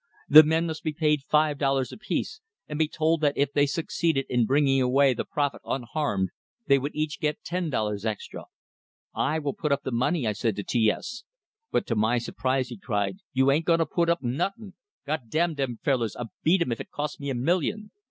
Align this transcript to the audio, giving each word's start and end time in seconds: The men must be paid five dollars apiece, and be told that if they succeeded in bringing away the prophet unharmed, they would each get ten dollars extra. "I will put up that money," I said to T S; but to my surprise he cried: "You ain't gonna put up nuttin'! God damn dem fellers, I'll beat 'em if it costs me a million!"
The 0.27 0.41
men 0.41 0.65
must 0.65 0.83
be 0.83 0.93
paid 0.93 1.21
five 1.21 1.59
dollars 1.59 1.91
apiece, 1.91 2.41
and 2.67 2.79
be 2.79 2.87
told 2.87 3.21
that 3.21 3.37
if 3.37 3.53
they 3.53 3.67
succeeded 3.67 4.25
in 4.29 4.47
bringing 4.47 4.81
away 4.81 5.13
the 5.13 5.25
prophet 5.25 5.61
unharmed, 5.63 6.31
they 6.65 6.79
would 6.79 6.95
each 6.95 7.19
get 7.19 7.43
ten 7.43 7.69
dollars 7.69 8.03
extra. 8.03 8.45
"I 9.13 9.37
will 9.37 9.53
put 9.53 9.71
up 9.71 9.83
that 9.83 9.93
money," 9.93 10.25
I 10.25 10.33
said 10.33 10.55
to 10.55 10.63
T 10.63 10.89
S; 10.89 11.23
but 11.71 11.85
to 11.85 11.95
my 11.95 12.17
surprise 12.17 12.69
he 12.69 12.77
cried: 12.79 13.17
"You 13.31 13.51
ain't 13.51 13.65
gonna 13.65 13.85
put 13.85 14.09
up 14.09 14.23
nuttin'! 14.23 14.73
God 15.05 15.29
damn 15.29 15.53
dem 15.53 15.77
fellers, 15.83 16.15
I'll 16.15 16.31
beat 16.41 16.63
'em 16.63 16.71
if 16.71 16.81
it 16.81 16.89
costs 16.89 17.19
me 17.19 17.29
a 17.29 17.35
million!" 17.35 17.91